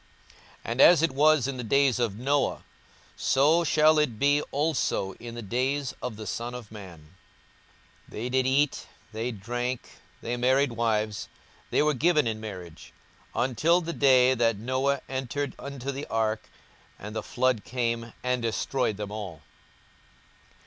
42:017:026 0.65 0.71
And 0.71 0.81
as 0.81 1.03
it 1.03 1.11
was 1.11 1.47
in 1.47 1.57
the 1.57 1.63
days 1.63 1.99
of 1.99 2.17
Noe, 2.17 2.63
so 3.15 3.63
shall 3.63 3.99
it 3.99 4.17
be 4.17 4.41
also 4.49 5.13
in 5.19 5.35
the 5.35 5.43
days 5.43 5.93
of 6.01 6.15
the 6.15 6.25
Son 6.25 6.55
of 6.55 6.71
man. 6.71 7.13
42:017:027 8.09 8.09
They 8.13 8.29
did 8.29 8.47
eat, 8.47 8.87
they 9.13 9.31
drank, 9.31 9.89
they 10.23 10.35
married 10.37 10.71
wives, 10.71 11.27
they 11.69 11.83
were 11.83 11.93
given 11.93 12.25
in 12.25 12.39
marriage, 12.39 12.93
until 13.35 13.79
the 13.79 13.93
day 13.93 14.33
that 14.33 14.57
Noe 14.57 14.99
entered 15.07 15.53
into 15.61 15.91
the 15.91 16.07
ark, 16.07 16.49
and 16.97 17.15
the 17.15 17.21
flood 17.21 17.63
came, 17.63 18.11
and 18.23 18.41
destroyed 18.41 18.97
them 18.97 19.11
all. 19.11 19.43